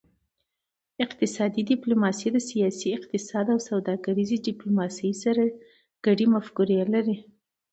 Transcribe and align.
اقتصادي 1.05 1.61
ډیپلوماسي 1.71 2.27
د 2.33 2.37
سیاسي 2.49 2.89
اقتصاد 2.97 3.45
او 3.53 3.59
سوداګریزې 3.69 4.37
ډیپلوماسي 4.47 5.09
سره 5.23 5.43
ګډې 6.05 6.25
مفکورې 6.35 6.77
لري 6.95 7.17